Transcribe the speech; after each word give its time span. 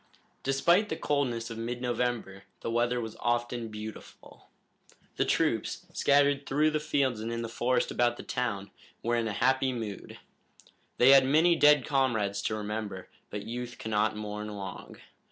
Despite 0.41 0.89
the 0.89 0.95
coldness 0.95 1.51
of 1.51 1.59
mid 1.59 1.79
November 1.79 2.45
the 2.61 2.71
weather 2.71 2.99
was 2.99 3.15
often 3.19 3.67
beautiful. 3.67 4.47
The 5.17 5.25
troops, 5.25 5.85
scattered 5.93 6.47
through 6.47 6.71
the 6.71 6.79
fields 6.79 7.19
and 7.19 7.31
in 7.31 7.43
the 7.43 7.47
forest 7.47 7.91
about 7.91 8.17
the 8.17 8.23
town, 8.23 8.71
were 9.03 9.15
in 9.15 9.27
a 9.27 9.31
happy 9.33 9.71
mood. 9.71 10.17
They 10.97 11.11
had 11.11 11.23
many 11.23 11.55
dead 11.55 11.85
comrades 11.85 12.41
to 12.45 12.55
remember, 12.55 13.09
but 13.29 13.43
youth 13.45 13.77
cannot 13.77 14.15
mourn 14.17 14.47
long. 14.47 14.97